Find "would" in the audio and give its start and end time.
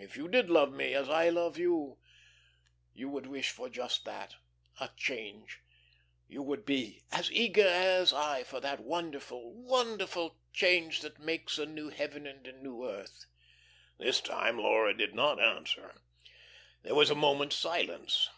3.10-3.26, 6.42-6.64